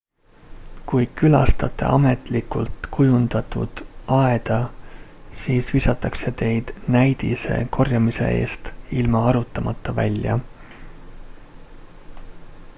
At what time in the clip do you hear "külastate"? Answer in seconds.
1.19-1.89